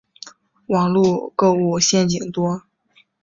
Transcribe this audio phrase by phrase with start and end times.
[0.65, 2.63] 网路购物陷阱多